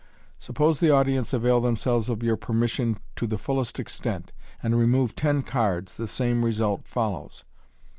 [0.39, 4.31] Suppose the audience avail themselves of your permission to the fullest extent,
[4.63, 7.43] and remove ten cards, the same result follows.